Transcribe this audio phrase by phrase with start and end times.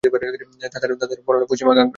[1.01, 1.85] তাদের পরনে পশ্চিমা ঘাগরা।